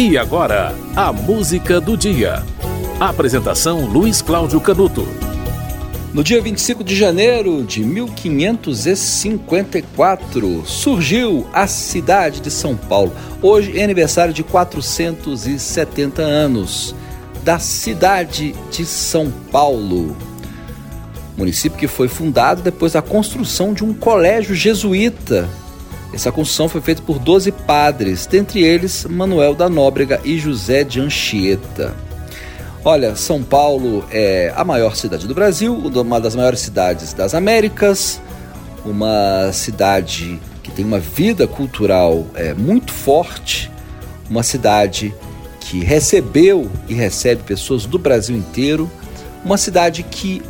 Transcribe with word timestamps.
E 0.00 0.16
agora, 0.16 0.72
a 0.94 1.12
música 1.12 1.80
do 1.80 1.96
dia. 1.96 2.44
Apresentação 3.00 3.84
Luiz 3.84 4.22
Cláudio 4.22 4.60
Canuto. 4.60 5.04
No 6.14 6.22
dia 6.22 6.40
25 6.40 6.84
de 6.84 6.94
janeiro 6.94 7.64
de 7.64 7.82
1554, 7.82 10.64
surgiu 10.64 11.48
a 11.52 11.66
cidade 11.66 12.40
de 12.40 12.48
São 12.48 12.76
Paulo. 12.76 13.12
Hoje 13.42 13.76
é 13.76 13.82
aniversário 13.82 14.32
de 14.32 14.44
470 14.44 16.22
anos 16.22 16.94
da 17.42 17.58
cidade 17.58 18.54
de 18.70 18.86
São 18.86 19.32
Paulo. 19.50 20.16
Município 21.36 21.76
que 21.76 21.88
foi 21.88 22.06
fundado 22.06 22.62
depois 22.62 22.92
da 22.92 23.02
construção 23.02 23.74
de 23.74 23.82
um 23.82 23.92
colégio 23.92 24.54
jesuíta 24.54 25.48
essa 26.12 26.32
construção 26.32 26.68
foi 26.68 26.80
feita 26.80 27.02
por 27.02 27.18
12 27.18 27.52
padres, 27.52 28.26
dentre 28.26 28.62
eles 28.62 29.04
Manuel 29.04 29.54
da 29.54 29.68
Nóbrega 29.68 30.20
e 30.24 30.38
José 30.38 30.82
de 30.82 31.00
Anchieta. 31.00 31.94
Olha, 32.84 33.14
São 33.16 33.42
Paulo 33.42 34.04
é 34.10 34.52
a 34.56 34.64
maior 34.64 34.96
cidade 34.96 35.26
do 35.26 35.34
Brasil, 35.34 35.74
uma 35.74 36.20
das 36.20 36.34
maiores 36.34 36.60
cidades 36.60 37.12
das 37.12 37.34
Américas, 37.34 38.20
uma 38.84 39.52
cidade 39.52 40.40
que 40.62 40.70
tem 40.70 40.84
uma 40.84 40.98
vida 40.98 41.46
cultural 41.46 42.26
é, 42.34 42.54
muito 42.54 42.92
forte, 42.92 43.70
uma 44.30 44.42
cidade 44.42 45.14
que 45.60 45.80
recebeu 45.80 46.70
e 46.88 46.94
recebe 46.94 47.42
pessoas 47.42 47.84
do 47.84 47.98
Brasil 47.98 48.34
inteiro, 48.34 48.90
uma 49.44 49.58
cidade 49.58 50.02
que, 50.02 50.40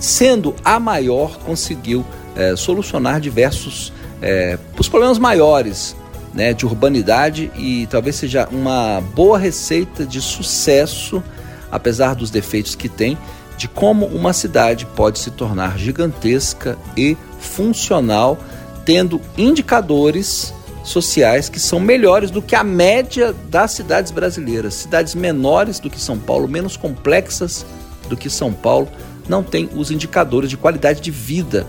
sendo 0.00 0.56
a 0.64 0.80
maior, 0.80 1.38
conseguiu 1.38 2.04
é, 2.34 2.56
solucionar 2.56 3.20
diversos 3.20 3.92
é, 4.24 4.58
os 4.78 4.88
problemas 4.88 5.18
maiores 5.18 5.94
né, 6.32 6.54
de 6.54 6.64
urbanidade 6.64 7.52
e 7.54 7.86
talvez 7.88 8.16
seja 8.16 8.48
uma 8.50 9.02
boa 9.14 9.38
receita 9.38 10.06
de 10.06 10.20
sucesso, 10.20 11.22
apesar 11.70 12.14
dos 12.14 12.30
defeitos 12.30 12.74
que 12.74 12.88
tem, 12.88 13.18
de 13.58 13.68
como 13.68 14.06
uma 14.06 14.32
cidade 14.32 14.86
pode 14.96 15.18
se 15.18 15.30
tornar 15.30 15.78
gigantesca 15.78 16.78
e 16.96 17.18
funcional, 17.38 18.38
tendo 18.84 19.20
indicadores 19.36 20.54
sociais 20.82 21.50
que 21.50 21.60
são 21.60 21.78
melhores 21.78 22.30
do 22.30 22.40
que 22.40 22.56
a 22.56 22.64
média 22.64 23.34
das 23.50 23.72
cidades 23.72 24.10
brasileiras. 24.10 24.72
Cidades 24.72 25.14
menores 25.14 25.78
do 25.78 25.90
que 25.90 26.00
São 26.00 26.18
Paulo, 26.18 26.48
menos 26.48 26.78
complexas 26.78 27.64
do 28.08 28.16
que 28.16 28.30
São 28.30 28.54
Paulo, 28.54 28.88
não 29.28 29.42
têm 29.42 29.68
os 29.74 29.90
indicadores 29.90 30.48
de 30.48 30.56
qualidade 30.56 31.00
de 31.02 31.10
vida 31.10 31.66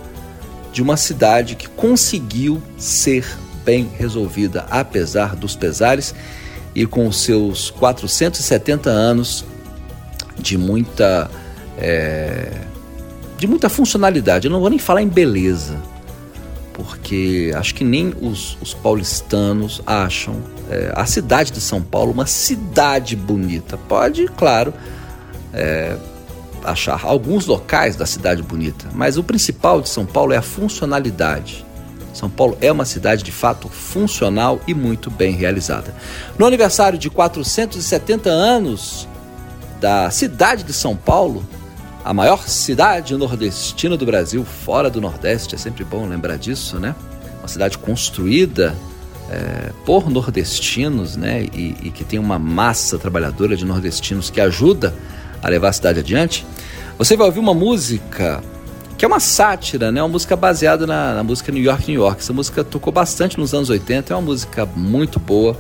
de 0.76 0.82
uma 0.82 0.98
cidade 0.98 1.56
que 1.56 1.70
conseguiu 1.70 2.62
ser 2.78 3.26
bem 3.64 3.90
resolvida, 3.98 4.66
apesar 4.70 5.34
dos 5.34 5.56
pesares, 5.56 6.14
e 6.76 6.86
com 6.86 7.10
seus 7.14 7.70
470 7.72 8.90
anos 8.90 9.46
de 10.38 10.58
muita. 10.58 11.32
É, 11.78 12.52
de 13.38 13.48
muita 13.48 13.70
funcionalidade. 13.70 14.48
Eu 14.48 14.52
não 14.52 14.60
vou 14.60 14.70
nem 14.70 14.78
falar 14.78 15.02
em 15.02 15.08
beleza, 15.08 15.82
porque 16.74 17.54
acho 17.56 17.74
que 17.74 17.86
nem 17.86 18.14
os, 18.22 18.58
os 18.62 18.74
paulistanos 18.74 19.82
acham 19.86 20.42
é, 20.70 20.92
a 20.94 21.06
cidade 21.06 21.54
de 21.54 21.62
São 21.62 21.82
Paulo 21.82 22.12
uma 22.12 22.26
cidade 22.26 23.16
bonita. 23.16 23.78
Pode, 23.78 24.28
claro, 24.28 24.74
é, 25.54 25.96
achar 26.66 27.02
alguns 27.04 27.46
locais 27.46 27.96
da 27.96 28.06
cidade 28.06 28.42
bonita, 28.42 28.88
mas 28.94 29.18
o 29.18 29.24
principal 29.24 29.82
de 29.82 29.90
São 29.90 30.06
Paulo 30.06 30.34
é 30.34 30.38
a 30.38 30.42
funcionalidade. 30.42 31.66
São 32.14 32.30
Paulo 32.30 32.58
é 32.62 32.72
uma 32.72 32.86
cidade 32.86 33.24
de 33.24 33.32
fato 33.32 33.68
funcional 33.68 34.62
e 34.66 34.74
muito 34.74 35.12
bem 35.12 35.34
realizada. 35.34 35.94
No 36.40 36.46
aniversário 36.46 36.98
de 36.98 37.10
470 37.10 38.30
anos 38.30 39.08
da 39.82 40.10
cidade 40.10 40.64
de 40.64 40.72
São 40.72 40.96
Paulo, 40.96 41.46
a 42.06 42.14
maior 42.14 42.48
cidade 42.48 43.16
nordestina 43.18 43.98
do 43.98 44.06
Brasil, 44.06 44.46
fora 44.46 44.90
do 44.90 45.02
Nordeste, 45.02 45.56
é 45.56 45.58
sempre 45.58 45.84
bom 45.84 46.08
lembrar 46.08 46.38
disso, 46.38 46.80
né? 46.80 46.96
Uma 47.40 47.48
cidade 47.48 47.78
construída 47.78 48.76
é, 49.30 49.72
por 49.86 50.10
nordestinos, 50.10 51.18
né? 51.18 51.44
E, 51.52 51.76
e 51.84 51.92
que 51.92 52.04
tem 52.04 52.20
uma 52.20 52.40
massa 52.40 52.98
trabalhadora 52.98 53.58
de 53.58 53.66
nordestinos 53.66 54.30
que 54.30 54.40
ajuda 54.40 54.94
a 55.46 55.50
levar 55.50 55.70
a 55.70 55.74
cidade 55.74 56.00
adiante. 56.00 56.46
Você 56.98 57.16
vai 57.16 57.28
ouvir 57.28 57.40
uma 57.40 57.54
música 57.54 58.44
que 58.98 59.06
é 59.06 59.08
uma 59.08 59.20
sátira, 59.20 59.92
né? 59.92 60.02
Uma 60.02 60.10
música 60.10 60.36
baseada 60.36 60.88
na, 60.88 61.14
na, 61.14 61.24
música 61.24 61.52
New 61.52 61.62
York, 61.62 61.92
New 61.92 62.02
York. 62.02 62.22
Essa 62.22 62.34
música 62.34 62.64
tocou 62.64 62.92
bastante 62.92 63.38
nos 63.38 63.54
anos 63.54 63.70
80, 63.70 64.12
é 64.12 64.16
uma 64.16 64.24
música 64.24 64.66
muito 64.66 65.20
boa. 65.20 65.56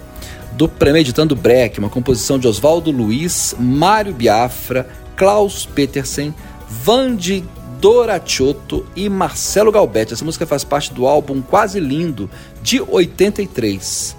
Do 0.54 0.68
Premeditando 0.68 1.36
Breck, 1.36 1.78
uma 1.78 1.90
composição 1.90 2.40
de 2.40 2.48
Oswaldo 2.48 2.90
Luiz, 2.90 3.54
Mário 3.60 4.14
Biafra, 4.14 4.88
Klaus 5.16 5.66
Petersen, 5.66 6.34
Vande 6.68 7.44
Doracciotto 7.80 8.88
e 8.96 9.08
Marcelo 9.08 9.72
Galbetti. 9.72 10.14
Essa 10.14 10.26
música 10.26 10.48
faz 10.48 10.64
parte 10.64 10.94
do 10.94 11.06
álbum 11.06 11.42
Quase 11.42 11.80
Lindo, 11.80 12.28
de 12.64 12.82
83. 12.82 14.16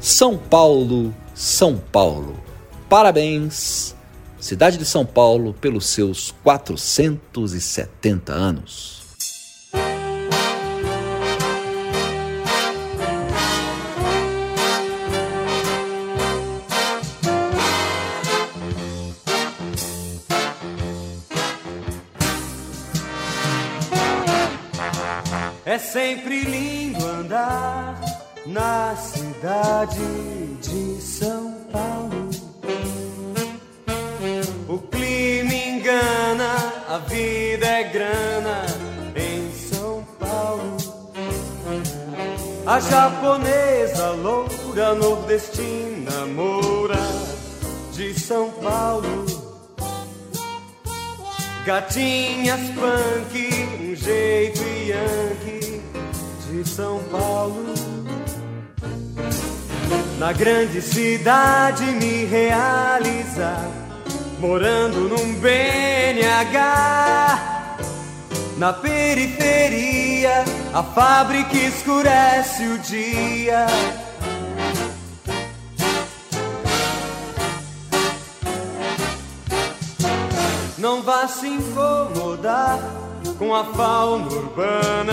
São 0.00 0.36
Paulo, 0.36 1.14
São 1.32 1.80
Paulo. 1.90 2.36
Parabéns 2.88 3.95
cidade 4.46 4.78
de 4.78 4.84
São 4.84 5.04
Paulo, 5.04 5.52
pelos 5.52 5.86
seus 5.86 6.30
470 6.44 8.32
anos. 8.32 9.04
É 25.64 25.76
sempre 25.76 26.42
lindo 26.42 27.04
andar 27.04 28.00
na 28.46 28.94
cidade 28.94 29.98
de 30.62 31.02
São 31.02 31.35
A 35.88 36.98
vida 37.06 37.64
é 37.64 37.84
grana 37.84 38.66
em 39.14 39.52
São 39.52 40.04
Paulo. 40.18 40.76
A 42.66 42.80
japonesa 42.80 44.10
loura 44.10 44.94
nordestina 44.94 46.26
moura 46.34 46.98
de 47.92 48.18
São 48.18 48.50
Paulo. 48.50 49.26
Gatinhas 51.64 52.60
punk, 52.70 53.48
um 53.80 53.94
jeito 53.94 54.62
yankee 54.62 55.82
de 56.50 56.68
São 56.68 56.98
Paulo. 57.12 57.74
Na 60.18 60.32
grande 60.32 60.82
cidade 60.82 61.84
me 61.84 62.24
realizar 62.24 62.85
morando 64.46 65.08
num 65.08 65.34
BNH. 65.40 66.54
Na 68.56 68.72
periferia, 68.72 70.44
a 70.72 70.82
fábrica 70.82 71.56
escurece 71.56 72.62
o 72.64 72.78
dia. 72.78 73.66
Não 80.78 81.02
vá 81.02 81.26
se 81.26 81.48
incomodar 81.48 82.78
com 83.38 83.52
a 83.52 83.64
fauna 83.64 84.26
urbana 84.26 85.12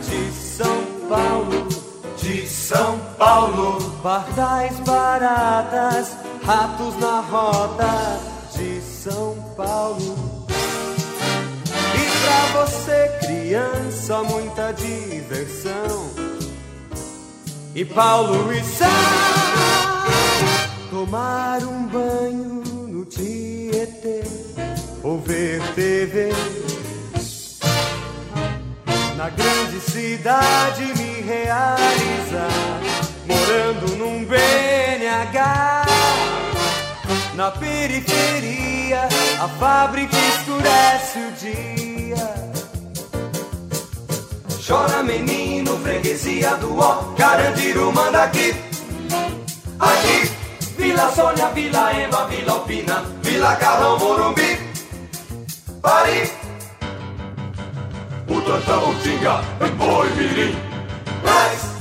de 0.00 0.32
São 0.32 0.82
Paulo. 1.10 1.68
De 2.16 2.46
São 2.46 2.98
Paulo, 3.18 3.98
pardais 4.02 4.80
baratas, 4.80 6.16
ratos 6.42 6.96
na 6.98 7.20
rota 7.20 8.31
são 9.02 9.34
Paulo. 9.56 10.46
E 11.94 12.04
pra 12.22 12.60
você, 12.60 13.10
criança, 13.26 14.22
muita 14.22 14.72
diversão. 14.72 16.10
E 17.74 17.84
Paulo 17.84 18.52
e 18.52 18.62
Sá 18.62 18.86
tomar 20.90 21.62
um 21.64 21.86
banho 21.88 22.62
no 22.86 23.04
Tietê 23.04 24.22
ou 25.02 25.18
ver 25.18 25.60
TV. 25.74 26.30
Na 29.16 29.30
grande 29.30 29.80
cidade 29.80 30.84
me 30.96 31.22
realizar, 31.22 32.50
morando 33.26 33.96
num 33.96 34.24
BNH. 34.24 35.81
Na 37.34 37.50
periferia, 37.50 39.08
a 39.40 39.48
fábrica 39.48 40.16
escurece 40.16 41.18
o 41.18 41.32
dia. 41.32 42.52
Chora 44.66 45.02
menino, 45.02 45.78
freguesia 45.78 46.56
do 46.56 46.78
ó, 46.78 47.14
Carandiru 47.16 47.90
manda 47.92 48.24
aqui, 48.24 48.54
aqui. 49.80 50.30
Vila 50.76 51.10
Sônia, 51.12 51.48
Vila 51.48 51.92
Ema, 51.94 52.26
Vila 52.26 52.52
Alpina, 52.52 53.04
Vila 53.22 53.56
Carrão, 53.56 53.98
Morumbi, 53.98 54.58
Paris, 55.80 56.32
Butantã, 58.26 58.78
Utinga, 58.78 59.40
Boi, 59.78 60.10
Mirim, 60.10 60.56
Traz, 61.22 61.71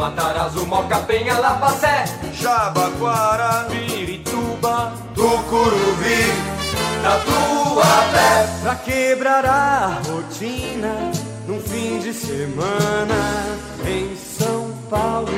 Matarazzo, 0.00 0.64
Moca, 0.64 0.98
Penha, 1.00 1.38
Lapacé, 1.38 2.06
Jabaquara, 2.32 3.66
Pirituba, 3.68 4.94
Tucuruvi, 5.14 6.24
Tatuapé, 7.02 8.48
pra 8.62 8.74
quebrar 8.76 9.44
a 9.44 10.00
rotina 10.08 11.12
num 11.46 11.60
fim 11.60 11.98
de 11.98 12.14
semana 12.14 13.58
em 13.86 14.16
São 14.16 14.72
Paulo. 14.88 15.28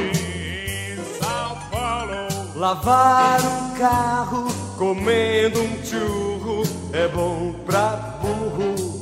São 1.18 1.58
Paulo. 1.68 2.28
Lavar 2.54 3.40
um 3.40 3.74
carro 3.76 4.46
comendo 4.78 5.60
um 5.60 5.84
churro 5.84 6.62
é 6.92 7.08
bom 7.08 7.52
pra 7.66 8.20
burro. 8.22 9.01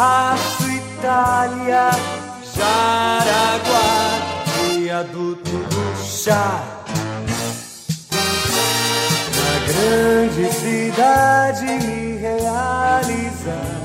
Terraço 0.00 0.64
Itália, 0.70 1.90
Jaraguá, 2.56 4.16
viaduto 4.72 5.50
do 5.50 5.94
chá. 6.02 6.64
Na 9.36 9.52
grande 9.68 10.50
cidade 10.54 11.66
me 11.66 12.16
realizar, 12.16 13.76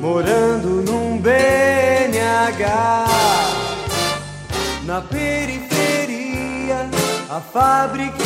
morando 0.00 0.82
num 0.90 1.18
BNH. 1.18 2.64
Na 4.86 5.02
periferia, 5.02 6.88
a 7.28 7.42
fábrica 7.42 8.22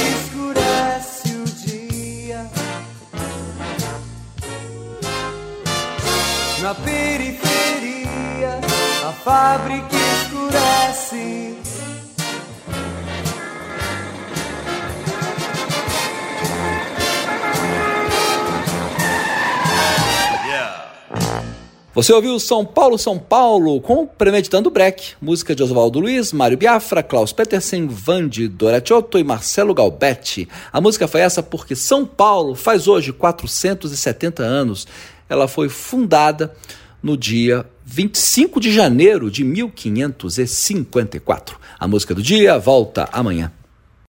Na 6.62 6.74
periferia, 6.74 8.60
a 9.02 9.12
fábrica 9.12 9.96
escurece. 9.96 11.56
Você 21.92 22.12
ouviu 22.12 22.38
São 22.38 22.64
Paulo, 22.64 22.96
São 22.96 23.18
Paulo 23.18 23.80
com 23.80 24.06
Premeditando 24.06 24.70
Breck, 24.70 25.14
música 25.20 25.56
de 25.56 25.62
Oswaldo 25.62 25.98
Luiz, 25.98 26.32
Mário 26.32 26.56
Biafra, 26.56 27.02
Klaus 27.02 27.32
Petersen, 27.32 27.88
Vande 27.88 28.46
Doratiotto 28.46 29.18
e 29.18 29.24
Marcelo 29.24 29.74
Galbetti. 29.74 30.46
A 30.72 30.80
música 30.80 31.08
foi 31.08 31.22
essa 31.22 31.42
porque 31.42 31.74
São 31.74 32.06
Paulo 32.06 32.54
faz 32.54 32.86
hoje 32.86 33.12
470 33.12 34.42
anos. 34.42 34.86
Ela 35.30 35.48
foi 35.48 35.70
fundada 35.70 36.54
no 37.02 37.16
dia 37.16 37.64
25 37.86 38.60
de 38.60 38.72
janeiro 38.72 39.30
de 39.30 39.42
1554. 39.42 41.58
A 41.78 41.88
música 41.88 42.14
do 42.14 42.22
dia 42.22 42.58
volta 42.58 43.08
amanhã. 43.10 43.50